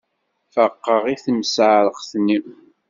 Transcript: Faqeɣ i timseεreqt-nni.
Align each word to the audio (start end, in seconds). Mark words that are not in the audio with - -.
Faqeɣ 0.53 1.03
i 1.13 1.15
timseεreqt-nni. 1.23 2.39